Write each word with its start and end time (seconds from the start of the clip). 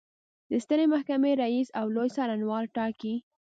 د 0.49 0.53
سترې 0.63 0.85
محکمې 0.93 1.31
رئیس 1.43 1.67
او 1.79 1.85
لوی 1.95 2.09
څارنوال 2.15 2.63
ټاکي. 2.75 3.15